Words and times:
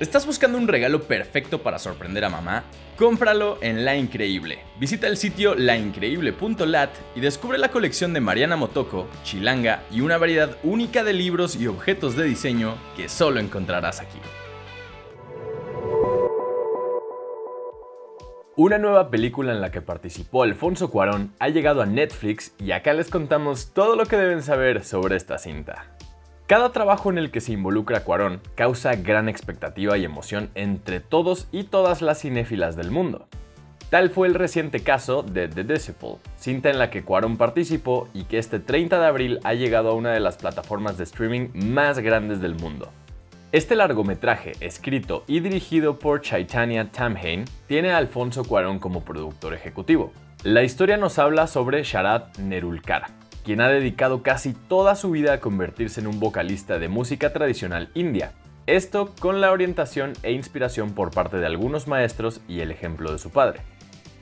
¿Estás 0.00 0.24
buscando 0.24 0.56
un 0.56 0.66
regalo 0.66 1.02
perfecto 1.02 1.62
para 1.62 1.78
sorprender 1.78 2.24
a 2.24 2.30
mamá? 2.30 2.64
Cómpralo 2.96 3.58
en 3.60 3.84
La 3.84 3.96
Increíble. 3.96 4.60
Visita 4.78 5.06
el 5.06 5.18
sitio 5.18 5.54
laincreíble.lat 5.54 6.90
y 7.14 7.20
descubre 7.20 7.58
la 7.58 7.70
colección 7.70 8.14
de 8.14 8.22
Mariana 8.22 8.56
Motoko, 8.56 9.08
Chilanga 9.24 9.82
y 9.90 10.00
una 10.00 10.16
variedad 10.16 10.56
única 10.62 11.04
de 11.04 11.12
libros 11.12 11.54
y 11.54 11.66
objetos 11.66 12.16
de 12.16 12.24
diseño 12.24 12.76
que 12.96 13.10
solo 13.10 13.40
encontrarás 13.40 14.00
aquí. 14.00 14.18
Una 18.56 18.78
nueva 18.78 19.10
película 19.10 19.52
en 19.52 19.60
la 19.60 19.70
que 19.70 19.82
participó 19.82 20.44
Alfonso 20.44 20.90
Cuarón 20.90 21.34
ha 21.38 21.50
llegado 21.50 21.82
a 21.82 21.86
Netflix 21.86 22.54
y 22.58 22.72
acá 22.72 22.94
les 22.94 23.10
contamos 23.10 23.74
todo 23.74 23.96
lo 23.96 24.06
que 24.06 24.16
deben 24.16 24.42
saber 24.42 24.82
sobre 24.82 25.16
esta 25.16 25.36
cinta. 25.36 25.94
Cada 26.50 26.72
trabajo 26.72 27.10
en 27.10 27.18
el 27.18 27.30
que 27.30 27.40
se 27.40 27.52
involucra 27.52 28.02
Cuarón 28.02 28.40
causa 28.56 28.96
gran 28.96 29.28
expectativa 29.28 29.96
y 29.96 30.04
emoción 30.04 30.50
entre 30.56 30.98
todos 30.98 31.46
y 31.52 31.62
todas 31.62 32.02
las 32.02 32.22
cinéfilas 32.22 32.74
del 32.74 32.90
mundo. 32.90 33.28
Tal 33.88 34.10
fue 34.10 34.26
el 34.26 34.34
reciente 34.34 34.80
caso 34.80 35.22
de 35.22 35.46
The 35.46 35.62
Disciple, 35.62 36.16
cinta 36.34 36.68
en 36.68 36.80
la 36.80 36.90
que 36.90 37.04
Cuarón 37.04 37.36
participó 37.36 38.08
y 38.12 38.24
que 38.24 38.38
este 38.38 38.58
30 38.58 38.98
de 38.98 39.06
abril 39.06 39.38
ha 39.44 39.54
llegado 39.54 39.90
a 39.90 39.94
una 39.94 40.10
de 40.10 40.18
las 40.18 40.38
plataformas 40.38 40.98
de 40.98 41.04
streaming 41.04 41.50
más 41.54 42.00
grandes 42.00 42.40
del 42.40 42.56
mundo. 42.56 42.90
Este 43.52 43.76
largometraje, 43.76 44.54
escrito 44.58 45.22
y 45.28 45.38
dirigido 45.38 46.00
por 46.00 46.20
Chaitanya 46.20 46.90
Tamhain, 46.90 47.44
tiene 47.68 47.92
a 47.92 47.98
Alfonso 47.98 48.42
Cuarón 48.42 48.80
como 48.80 49.04
productor 49.04 49.54
ejecutivo. 49.54 50.12
La 50.42 50.64
historia 50.64 50.96
nos 50.96 51.20
habla 51.20 51.46
sobre 51.46 51.84
Sharat 51.84 52.38
Nerulkar, 52.38 53.06
quien 53.44 53.60
ha 53.60 53.68
dedicado 53.68 54.22
casi 54.22 54.52
toda 54.52 54.94
su 54.94 55.10
vida 55.10 55.32
a 55.32 55.40
convertirse 55.40 56.00
en 56.00 56.06
un 56.06 56.20
vocalista 56.20 56.78
de 56.78 56.88
música 56.88 57.32
tradicional 57.32 57.90
india. 57.94 58.32
Esto 58.66 59.14
con 59.18 59.40
la 59.40 59.50
orientación 59.52 60.12
e 60.22 60.32
inspiración 60.32 60.92
por 60.94 61.10
parte 61.10 61.38
de 61.38 61.46
algunos 61.46 61.88
maestros 61.88 62.40
y 62.46 62.60
el 62.60 62.70
ejemplo 62.70 63.10
de 63.12 63.18
su 63.18 63.30
padre. 63.30 63.62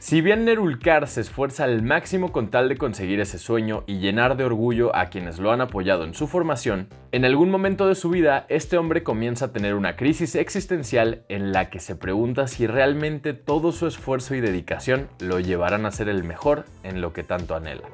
Si 0.01 0.21
bien 0.21 0.45
Nerulkar 0.45 1.09
se 1.09 1.21
esfuerza 1.21 1.65
al 1.65 1.83
máximo 1.83 2.31
con 2.31 2.51
tal 2.51 2.69
de 2.69 2.77
conseguir 2.77 3.19
ese 3.19 3.37
sueño 3.37 3.83
y 3.89 3.99
llenar 3.99 4.37
de 4.37 4.45
orgullo 4.45 4.95
a 4.95 5.07
quienes 5.07 5.41
lo 5.41 5.51
han 5.51 5.61
apoyado 5.61 6.05
en 6.05 6.15
su 6.15 6.29
formación, 6.29 6.87
en 7.11 7.25
algún 7.25 7.51
momento 7.51 7.89
de 7.89 7.97
su 7.97 8.09
vida 8.09 8.47
este 8.49 8.79
hombre 8.79 9.03
comienza 9.03 9.47
a 9.47 9.53
tener 9.53 9.75
una 9.75 9.97
crisis 9.97 10.37
existencial 10.37 11.25
en 11.29 11.53
la 11.53 11.69
que 11.69 11.81
se 11.81 11.97
pregunta 11.97 12.47
si 12.47 12.69
realmente 12.69 13.35
todo 13.35 13.73
su 13.73 13.89
esfuerzo 13.89 14.37
y 14.37 14.41
dedicación 14.41 15.09
lo 15.19 15.41
llevarán 15.41 15.85
a 15.85 15.91
ser 15.91 16.09
el 16.09 16.23
mejor 16.23 16.65
en 16.85 17.01
lo 17.01 17.13
que 17.13 17.25
tanto 17.25 17.57
anhela. 17.57 17.89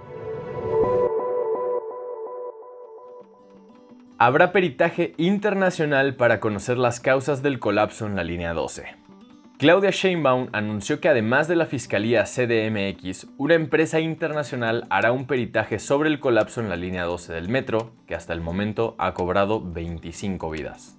Habrá 4.27 4.53
peritaje 4.53 5.13
internacional 5.19 6.15
para 6.15 6.41
conocer 6.41 6.79
las 6.79 6.99
causas 6.99 7.43
del 7.43 7.59
colapso 7.59 8.07
en 8.07 8.17
la 8.17 8.25
línea 8.25 8.55
12. 8.55 8.87
Claudia 9.59 9.91
Sheinbaum 9.91 10.49
anunció 10.53 10.99
que 10.99 11.11
además 11.11 11.47
de 11.47 11.57
la 11.57 11.67
Fiscalía 11.67 12.25
CDMX, 12.25 13.27
una 13.37 13.53
empresa 13.53 14.01
internacional 14.01 14.87
hará 14.89 15.13
un 15.13 15.27
peritaje 15.27 15.79
sobre 15.79 16.09
el 16.09 16.21
colapso 16.21 16.63
en 16.63 16.71
la 16.71 16.77
línea 16.77 17.05
12 17.05 17.35
del 17.35 17.51
metro, 17.51 17.93
que 18.07 18.15
hasta 18.15 18.33
el 18.33 18.41
momento 18.41 18.95
ha 18.97 19.13
cobrado 19.13 19.61
25 19.61 20.49
vidas. 20.49 20.97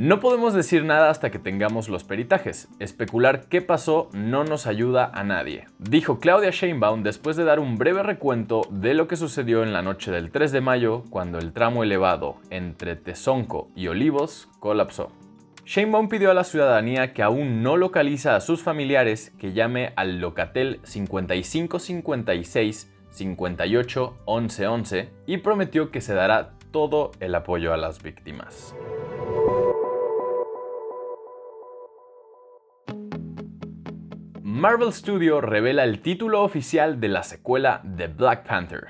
No 0.00 0.20
podemos 0.20 0.54
decir 0.54 0.84
nada 0.84 1.10
hasta 1.10 1.32
que 1.32 1.40
tengamos 1.40 1.88
los 1.88 2.04
peritajes. 2.04 2.68
Especular 2.78 3.48
qué 3.48 3.62
pasó 3.62 4.10
no 4.12 4.44
nos 4.44 4.68
ayuda 4.68 5.10
a 5.12 5.24
nadie, 5.24 5.66
dijo 5.80 6.20
Claudia 6.20 6.50
Sheinbaum 6.50 7.02
después 7.02 7.36
de 7.36 7.42
dar 7.42 7.58
un 7.58 7.78
breve 7.78 8.04
recuento 8.04 8.60
de 8.70 8.94
lo 8.94 9.08
que 9.08 9.16
sucedió 9.16 9.64
en 9.64 9.72
la 9.72 9.82
noche 9.82 10.12
del 10.12 10.30
3 10.30 10.52
de 10.52 10.60
mayo 10.60 11.02
cuando 11.10 11.40
el 11.40 11.52
tramo 11.52 11.82
elevado 11.82 12.36
entre 12.50 12.94
Tezonco 12.94 13.70
y 13.74 13.88
Olivos 13.88 14.48
colapsó. 14.60 15.10
Sheinbaum 15.64 16.08
pidió 16.08 16.30
a 16.30 16.34
la 16.34 16.44
ciudadanía 16.44 17.12
que 17.12 17.24
aún 17.24 17.64
no 17.64 17.76
localiza 17.76 18.36
a 18.36 18.40
sus 18.40 18.62
familiares 18.62 19.32
que 19.36 19.52
llame 19.52 19.94
al 19.96 20.20
Locatel 20.20 20.78
5556 20.84 22.88
58 23.10 24.16
11 24.26 25.08
y 25.26 25.38
prometió 25.38 25.90
que 25.90 26.00
se 26.00 26.14
dará 26.14 26.52
todo 26.70 27.10
el 27.18 27.34
apoyo 27.34 27.72
a 27.72 27.76
las 27.76 28.00
víctimas. 28.00 28.76
Marvel 34.58 34.92
Studio 34.92 35.40
revela 35.40 35.84
el 35.84 36.00
título 36.00 36.42
oficial 36.42 36.98
de 36.98 37.06
la 37.06 37.22
secuela 37.22 37.80
de 37.84 38.08
Black 38.08 38.44
Panther. 38.44 38.88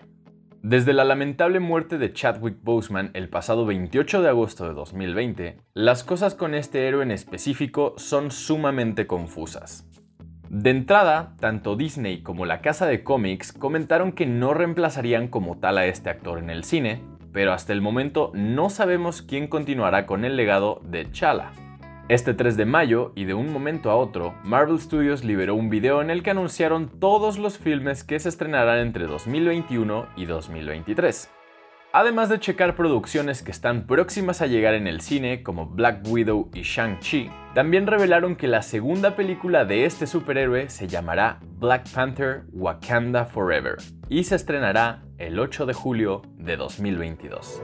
Desde 0.62 0.94
la 0.94 1.04
lamentable 1.04 1.60
muerte 1.60 1.98
de 1.98 2.10
Chadwick 2.10 2.56
Boseman 2.62 3.10
el 3.12 3.28
pasado 3.28 3.66
28 3.66 4.22
de 4.22 4.30
agosto 4.30 4.66
de 4.66 4.72
2020, 4.72 5.58
las 5.74 6.04
cosas 6.04 6.34
con 6.34 6.54
este 6.54 6.88
héroe 6.88 7.02
en 7.02 7.10
específico 7.10 7.92
son 7.98 8.30
sumamente 8.30 9.06
confusas. 9.06 9.86
De 10.48 10.70
entrada, 10.70 11.36
tanto 11.38 11.76
Disney 11.76 12.22
como 12.22 12.46
la 12.46 12.62
casa 12.62 12.86
de 12.86 13.04
cómics 13.04 13.52
comentaron 13.52 14.12
que 14.12 14.24
no 14.24 14.54
reemplazarían 14.54 15.28
como 15.28 15.58
tal 15.58 15.76
a 15.76 15.84
este 15.84 16.08
actor 16.08 16.38
en 16.38 16.48
el 16.48 16.64
cine, 16.64 17.02
pero 17.30 17.52
hasta 17.52 17.74
el 17.74 17.82
momento 17.82 18.32
no 18.32 18.70
sabemos 18.70 19.20
quién 19.20 19.48
continuará 19.48 20.06
con 20.06 20.24
el 20.24 20.34
legado 20.34 20.80
de 20.82 21.12
Chala. 21.12 21.52
Este 22.08 22.32
3 22.32 22.56
de 22.56 22.64
mayo, 22.64 23.12
y 23.16 23.26
de 23.26 23.34
un 23.34 23.52
momento 23.52 23.90
a 23.90 23.96
otro, 23.96 24.34
Marvel 24.42 24.80
Studios 24.80 25.24
liberó 25.24 25.54
un 25.54 25.68
video 25.68 26.00
en 26.00 26.08
el 26.08 26.22
que 26.22 26.30
anunciaron 26.30 26.88
todos 26.88 27.36
los 27.36 27.58
filmes 27.58 28.02
que 28.02 28.18
se 28.18 28.30
estrenarán 28.30 28.78
entre 28.78 29.06
2021 29.06 30.06
y 30.16 30.24
2023. 30.24 31.30
Además 31.92 32.30
de 32.30 32.40
checar 32.40 32.76
producciones 32.76 33.42
que 33.42 33.50
están 33.50 33.86
próximas 33.86 34.40
a 34.40 34.46
llegar 34.46 34.72
en 34.72 34.86
el 34.86 35.02
cine, 35.02 35.42
como 35.42 35.66
Black 35.66 36.00
Widow 36.08 36.48
y 36.54 36.62
Shang-Chi, 36.62 37.30
también 37.54 37.86
revelaron 37.86 38.36
que 38.36 38.48
la 38.48 38.62
segunda 38.62 39.14
película 39.14 39.66
de 39.66 39.84
este 39.84 40.06
superhéroe 40.06 40.70
se 40.70 40.88
llamará 40.88 41.40
Black 41.58 41.90
Panther 41.90 42.44
Wakanda 42.54 43.26
Forever 43.26 43.76
y 44.08 44.24
se 44.24 44.36
estrenará 44.36 45.02
el 45.18 45.38
8 45.38 45.66
de 45.66 45.74
julio 45.74 46.22
de 46.38 46.56
2022. 46.56 47.60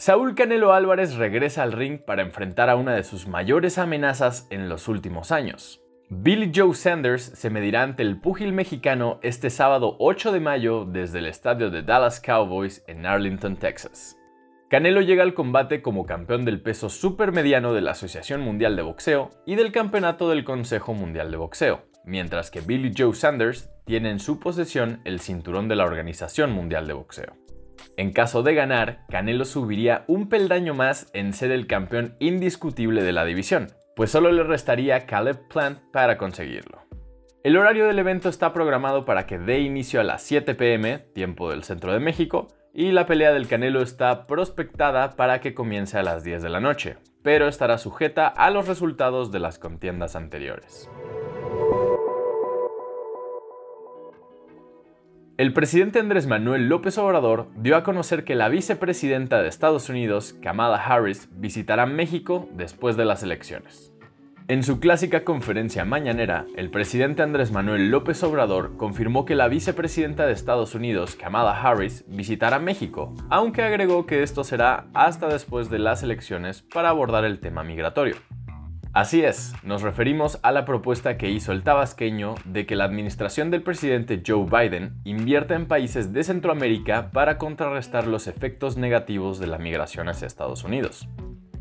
Saúl 0.00 0.34
Canelo 0.34 0.72
Álvarez 0.72 1.16
regresa 1.16 1.62
al 1.62 1.72
ring 1.72 1.98
para 2.00 2.22
enfrentar 2.22 2.70
a 2.70 2.76
una 2.76 2.94
de 2.94 3.02
sus 3.02 3.28
mayores 3.28 3.76
amenazas 3.76 4.46
en 4.48 4.70
los 4.70 4.88
últimos 4.88 5.30
años. 5.30 5.82
Billy 6.08 6.50
Joe 6.56 6.72
Sanders 6.72 7.22
se 7.22 7.50
medirá 7.50 7.82
ante 7.82 8.02
el 8.02 8.18
púgil 8.18 8.54
mexicano 8.54 9.20
este 9.22 9.50
sábado 9.50 9.96
8 9.98 10.32
de 10.32 10.40
mayo 10.40 10.86
desde 10.86 11.18
el 11.18 11.26
estadio 11.26 11.68
de 11.70 11.82
Dallas 11.82 12.18
Cowboys 12.18 12.82
en 12.88 13.04
Arlington, 13.04 13.56
Texas. 13.56 14.16
Canelo 14.70 15.02
llega 15.02 15.22
al 15.22 15.34
combate 15.34 15.82
como 15.82 16.06
campeón 16.06 16.46
del 16.46 16.62
peso 16.62 16.88
supermediano 16.88 17.74
de 17.74 17.82
la 17.82 17.90
Asociación 17.90 18.40
Mundial 18.40 18.76
de 18.76 18.82
Boxeo 18.82 19.32
y 19.44 19.56
del 19.56 19.70
Campeonato 19.70 20.30
del 20.30 20.44
Consejo 20.44 20.94
Mundial 20.94 21.30
de 21.30 21.36
Boxeo, 21.36 21.82
mientras 22.06 22.50
que 22.50 22.62
Billy 22.62 22.94
Joe 22.96 23.14
Sanders 23.14 23.68
tiene 23.84 24.10
en 24.10 24.18
su 24.18 24.40
posesión 24.40 25.02
el 25.04 25.20
cinturón 25.20 25.68
de 25.68 25.76
la 25.76 25.84
Organización 25.84 26.52
Mundial 26.52 26.86
de 26.86 26.94
Boxeo. 26.94 27.39
En 27.96 28.12
caso 28.12 28.42
de 28.42 28.54
ganar, 28.54 29.04
Canelo 29.08 29.44
subiría 29.44 30.04
un 30.06 30.28
peldaño 30.28 30.74
más 30.74 31.10
en 31.12 31.32
ser 31.32 31.50
el 31.50 31.66
campeón 31.66 32.16
indiscutible 32.18 33.02
de 33.02 33.12
la 33.12 33.24
división, 33.24 33.68
pues 33.96 34.10
solo 34.10 34.32
le 34.32 34.42
restaría 34.42 35.06
Caleb 35.06 35.48
Plant 35.48 35.78
para 35.92 36.16
conseguirlo. 36.16 36.80
El 37.42 37.56
horario 37.56 37.86
del 37.86 37.98
evento 37.98 38.28
está 38.28 38.52
programado 38.52 39.04
para 39.04 39.26
que 39.26 39.38
dé 39.38 39.60
inicio 39.60 40.00
a 40.00 40.04
las 40.04 40.22
7 40.22 40.54
pm, 40.54 40.98
tiempo 41.14 41.50
del 41.50 41.64
centro 41.64 41.92
de 41.92 42.00
México, 42.00 42.48
y 42.72 42.92
la 42.92 43.06
pelea 43.06 43.32
del 43.32 43.48
Canelo 43.48 43.82
está 43.82 44.26
prospectada 44.26 45.16
para 45.16 45.40
que 45.40 45.54
comience 45.54 45.98
a 45.98 46.02
las 46.02 46.22
10 46.22 46.42
de 46.42 46.50
la 46.50 46.60
noche, 46.60 46.98
pero 47.22 47.48
estará 47.48 47.78
sujeta 47.78 48.28
a 48.28 48.50
los 48.50 48.68
resultados 48.68 49.32
de 49.32 49.40
las 49.40 49.58
contiendas 49.58 50.16
anteriores. 50.16 50.88
El 55.40 55.54
presidente 55.54 55.98
Andrés 55.98 56.26
Manuel 56.26 56.68
López 56.68 56.98
Obrador 56.98 57.48
dio 57.56 57.74
a 57.74 57.82
conocer 57.82 58.24
que 58.24 58.34
la 58.34 58.50
vicepresidenta 58.50 59.40
de 59.40 59.48
Estados 59.48 59.88
Unidos, 59.88 60.34
Kamala 60.42 60.76
Harris, 60.76 61.30
visitará 61.32 61.86
México 61.86 62.46
después 62.52 62.98
de 62.98 63.06
las 63.06 63.22
elecciones. 63.22 63.90
En 64.48 64.62
su 64.62 64.80
clásica 64.80 65.24
conferencia 65.24 65.86
mañanera, 65.86 66.44
el 66.56 66.68
presidente 66.70 67.22
Andrés 67.22 67.52
Manuel 67.52 67.90
López 67.90 68.22
Obrador 68.22 68.76
confirmó 68.76 69.24
que 69.24 69.34
la 69.34 69.48
vicepresidenta 69.48 70.26
de 70.26 70.34
Estados 70.34 70.74
Unidos, 70.74 71.16
Kamala 71.16 71.58
Harris, 71.58 72.04
visitará 72.06 72.58
México, 72.58 73.14
aunque 73.30 73.62
agregó 73.62 74.04
que 74.04 74.22
esto 74.22 74.44
será 74.44 74.88
hasta 74.92 75.28
después 75.28 75.70
de 75.70 75.78
las 75.78 76.02
elecciones 76.02 76.60
para 76.60 76.90
abordar 76.90 77.24
el 77.24 77.40
tema 77.40 77.64
migratorio. 77.64 78.16
Así 78.92 79.22
es, 79.22 79.54
nos 79.62 79.82
referimos 79.82 80.40
a 80.42 80.50
la 80.50 80.64
propuesta 80.64 81.16
que 81.16 81.30
hizo 81.30 81.52
el 81.52 81.62
tabasqueño 81.62 82.34
de 82.44 82.66
que 82.66 82.74
la 82.74 82.86
administración 82.86 83.52
del 83.52 83.62
presidente 83.62 84.20
Joe 84.26 84.46
Biden 84.46 84.94
invierta 85.04 85.54
en 85.54 85.66
países 85.66 86.12
de 86.12 86.24
Centroamérica 86.24 87.12
para 87.12 87.38
contrarrestar 87.38 88.08
los 88.08 88.26
efectos 88.26 88.76
negativos 88.76 89.38
de 89.38 89.46
la 89.46 89.58
migración 89.58 90.08
hacia 90.08 90.26
Estados 90.26 90.64
Unidos. 90.64 91.08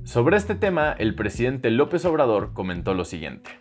Sobre 0.05 0.37
este 0.37 0.55
tema, 0.55 0.95
el 0.97 1.13
presidente 1.13 1.69
López 1.69 2.03
Obrador 2.05 2.53
comentó 2.53 2.95
lo 2.95 3.05
siguiente. 3.05 3.51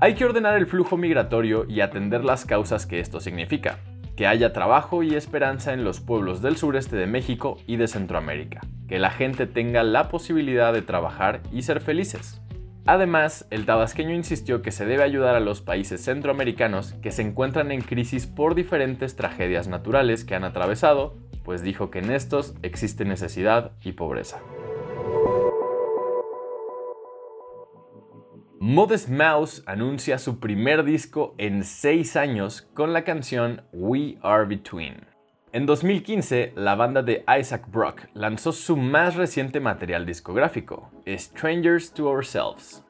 Hay 0.00 0.14
que 0.14 0.24
ordenar 0.24 0.56
el 0.56 0.66
flujo 0.66 0.96
migratorio 0.96 1.66
y 1.68 1.82
atender 1.82 2.24
las 2.24 2.46
causas 2.46 2.86
que 2.86 2.98
esto 2.98 3.20
significa, 3.20 3.80
que 4.16 4.26
haya 4.26 4.54
trabajo 4.54 5.02
y 5.02 5.14
esperanza 5.14 5.74
en 5.74 5.84
los 5.84 6.00
pueblos 6.00 6.40
del 6.40 6.56
sureste 6.56 6.96
de 6.96 7.06
México 7.06 7.58
y 7.66 7.76
de 7.76 7.88
Centroamérica. 7.88 8.62
que 8.88 8.98
la 8.98 9.10
gente 9.10 9.46
tenga 9.46 9.82
la 9.82 10.08
posibilidad 10.08 10.72
de 10.72 10.80
trabajar 10.80 11.42
y 11.52 11.60
ser 11.60 11.80
felices. 11.80 12.40
Además, 12.88 13.46
el 13.50 13.66
tabasqueño 13.66 14.14
insistió 14.14 14.62
que 14.62 14.72
se 14.72 14.86
debe 14.86 15.02
ayudar 15.02 15.34
a 15.34 15.40
los 15.40 15.60
países 15.60 16.02
centroamericanos 16.02 16.94
que 17.02 17.10
se 17.10 17.20
encuentran 17.20 17.70
en 17.70 17.82
crisis 17.82 18.26
por 18.26 18.54
diferentes 18.54 19.14
tragedias 19.14 19.68
naturales 19.68 20.24
que 20.24 20.34
han 20.34 20.42
atravesado, 20.42 21.14
pues 21.44 21.62
dijo 21.62 21.90
que 21.90 21.98
en 21.98 22.10
estos 22.10 22.54
existe 22.62 23.04
necesidad 23.04 23.72
y 23.82 23.92
pobreza. 23.92 24.40
Modest 28.58 29.10
Mouse 29.10 29.62
anuncia 29.66 30.16
su 30.16 30.40
primer 30.40 30.82
disco 30.82 31.34
en 31.36 31.64
seis 31.64 32.16
años 32.16 32.62
con 32.72 32.94
la 32.94 33.04
canción 33.04 33.64
We 33.70 34.16
Are 34.22 34.46
Between. 34.46 35.07
En 35.50 35.64
2015, 35.64 36.52
la 36.56 36.74
banda 36.74 37.02
de 37.02 37.24
Isaac 37.40 37.70
Brock 37.70 38.02
lanzó 38.12 38.52
su 38.52 38.76
más 38.76 39.16
reciente 39.16 39.60
material 39.60 40.04
discográfico, 40.04 40.90
Strangers 41.06 41.90
to 41.94 42.06
Ourselves. 42.06 42.84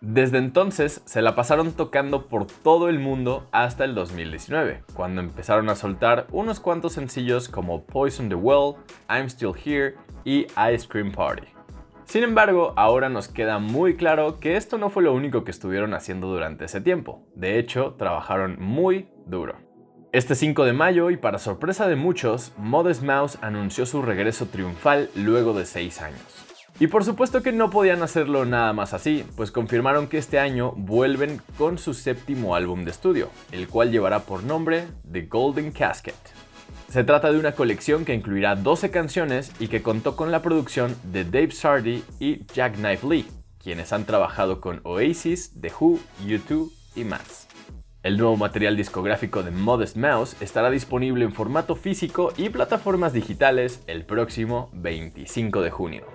Desde 0.00 0.38
entonces 0.38 1.02
se 1.04 1.22
la 1.22 1.36
pasaron 1.36 1.70
tocando 1.70 2.26
por 2.26 2.48
todo 2.48 2.88
el 2.88 2.98
mundo 2.98 3.46
hasta 3.52 3.84
el 3.84 3.94
2019, 3.94 4.82
cuando 4.94 5.20
empezaron 5.20 5.68
a 5.68 5.76
soltar 5.76 6.26
unos 6.32 6.58
cuantos 6.58 6.94
sencillos 6.94 7.48
como 7.48 7.84
Poison 7.84 8.28
the 8.28 8.34
Well, 8.34 8.74
I'm 9.08 9.26
Still 9.26 9.52
Here 9.54 9.94
y 10.24 10.46
Ice 10.74 10.88
Cream 10.88 11.12
Party. 11.12 11.46
Sin 12.06 12.24
embargo, 12.24 12.72
ahora 12.74 13.08
nos 13.08 13.28
queda 13.28 13.60
muy 13.60 13.94
claro 13.94 14.40
que 14.40 14.56
esto 14.56 14.78
no 14.78 14.90
fue 14.90 15.04
lo 15.04 15.14
único 15.14 15.44
que 15.44 15.52
estuvieron 15.52 15.94
haciendo 15.94 16.26
durante 16.26 16.64
ese 16.64 16.80
tiempo. 16.80 17.22
De 17.36 17.60
hecho, 17.60 17.94
trabajaron 17.96 18.56
muy 18.58 19.08
duro. 19.26 19.69
Este 20.12 20.34
5 20.34 20.64
de 20.64 20.72
mayo, 20.72 21.10
y 21.10 21.16
para 21.16 21.38
sorpresa 21.38 21.86
de 21.86 21.94
muchos, 21.94 22.50
Modest 22.58 23.04
Mouse 23.04 23.38
anunció 23.42 23.86
su 23.86 24.02
regreso 24.02 24.46
triunfal 24.46 25.08
luego 25.14 25.54
de 25.54 25.64
6 25.64 26.02
años. 26.02 26.20
Y 26.80 26.88
por 26.88 27.04
supuesto 27.04 27.44
que 27.44 27.52
no 27.52 27.70
podían 27.70 28.02
hacerlo 28.02 28.44
nada 28.44 28.72
más 28.72 28.92
así, 28.92 29.24
pues 29.36 29.52
confirmaron 29.52 30.08
que 30.08 30.18
este 30.18 30.40
año 30.40 30.72
vuelven 30.72 31.40
con 31.56 31.78
su 31.78 31.94
séptimo 31.94 32.56
álbum 32.56 32.84
de 32.84 32.90
estudio, 32.90 33.30
el 33.52 33.68
cual 33.68 33.92
llevará 33.92 34.18
por 34.18 34.42
nombre 34.42 34.88
The 35.12 35.26
Golden 35.26 35.70
Casket. 35.70 36.16
Se 36.88 37.04
trata 37.04 37.30
de 37.30 37.38
una 37.38 37.52
colección 37.52 38.04
que 38.04 38.14
incluirá 38.14 38.56
12 38.56 38.90
canciones 38.90 39.52
y 39.60 39.68
que 39.68 39.80
contó 39.80 40.16
con 40.16 40.32
la 40.32 40.42
producción 40.42 40.96
de 41.04 41.24
Dave 41.24 41.52
Sardy 41.52 42.02
y 42.18 42.46
Jack 42.52 42.74
Knife 42.78 43.06
Lee, 43.06 43.28
quienes 43.62 43.92
han 43.92 44.06
trabajado 44.06 44.60
con 44.60 44.80
Oasis, 44.82 45.52
The 45.60 45.70
Who, 45.78 46.00
U2 46.26 46.68
y 46.96 47.04
más. 47.04 47.49
El 48.02 48.16
nuevo 48.16 48.38
material 48.38 48.78
discográfico 48.78 49.42
de 49.42 49.50
Modest 49.50 49.98
Mouse 49.98 50.34
estará 50.40 50.70
disponible 50.70 51.22
en 51.22 51.34
formato 51.34 51.76
físico 51.76 52.32
y 52.38 52.48
plataformas 52.48 53.12
digitales 53.12 53.84
el 53.86 54.06
próximo 54.06 54.70
25 54.72 55.60
de 55.60 55.70
junio. 55.70 56.06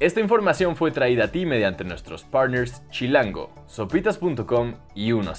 Esta 0.00 0.20
información 0.20 0.74
fue 0.74 0.90
traída 0.90 1.24
a 1.24 1.32
ti 1.32 1.44
mediante 1.44 1.84
nuestros 1.84 2.24
partners 2.24 2.82
Chilango, 2.88 3.50
sopitas.com 3.66 4.76
y 4.94 5.12
10. 5.12 5.36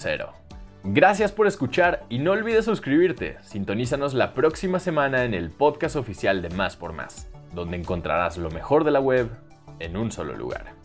Gracias 0.83 1.31
por 1.31 1.47
escuchar 1.47 2.05
y 2.07 2.19
no 2.19 2.33
olvides 2.33 2.65
suscribirte. 2.65 3.37
Sintonízanos 3.41 4.13
la 4.13 4.35
próxima 4.35 4.79
semana 4.79 5.25
en 5.25 5.33
el 5.33 5.49
podcast 5.49 5.95
oficial 5.95 6.43
de 6.43 6.51
Más 6.51 6.77
por 6.77 6.93
Más, 6.93 7.27
donde 7.55 7.77
encontrarás 7.77 8.37
lo 8.37 8.51
mejor 8.51 8.83
de 8.83 8.91
la 8.91 8.99
web 8.99 9.31
en 9.79 9.97
un 9.97 10.11
solo 10.11 10.35
lugar. 10.35 10.76